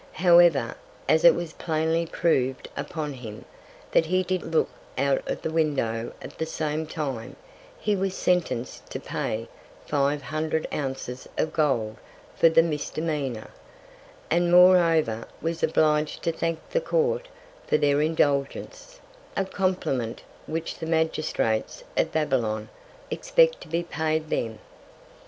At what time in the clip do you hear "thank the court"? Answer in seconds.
16.31-17.27